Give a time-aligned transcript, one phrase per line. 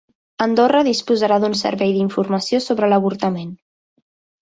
[0.45, 3.57] Andorra disposarà d'un servei d'informació sobre l'avortament